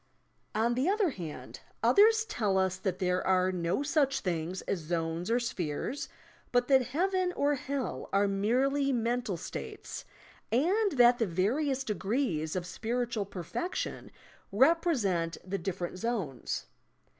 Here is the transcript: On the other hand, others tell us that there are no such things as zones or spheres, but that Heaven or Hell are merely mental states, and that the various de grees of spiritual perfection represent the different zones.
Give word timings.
On 0.55 0.73
the 0.73 0.89
other 0.89 1.11
hand, 1.11 1.59
others 1.83 2.25
tell 2.25 2.57
us 2.57 2.77
that 2.77 2.97
there 2.97 3.23
are 3.27 3.51
no 3.51 3.83
such 3.83 4.21
things 4.21 4.63
as 4.63 4.79
zones 4.79 5.29
or 5.29 5.39
spheres, 5.39 6.09
but 6.51 6.67
that 6.69 6.87
Heaven 6.87 7.31
or 7.33 7.53
Hell 7.53 8.09
are 8.11 8.27
merely 8.27 8.91
mental 8.91 9.37
states, 9.37 10.03
and 10.51 10.93
that 10.93 11.19
the 11.19 11.27
various 11.27 11.83
de 11.83 11.93
grees 11.93 12.55
of 12.55 12.65
spiritual 12.65 13.25
perfection 13.27 14.09
represent 14.51 15.37
the 15.45 15.59
different 15.59 15.99
zones. 15.99 16.65